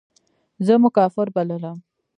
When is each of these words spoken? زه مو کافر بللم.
زه 0.65 0.73
مو 0.81 0.89
کافر 0.97 1.27
بللم. 1.35 1.77